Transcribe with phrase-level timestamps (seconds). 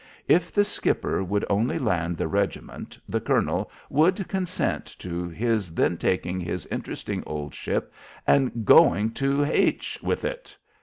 [0.27, 5.95] If the skipper would only land the regiment the colonel would consent to his then
[5.99, 7.93] taking his interesting old ship
[8.25, 10.57] and going to h with it.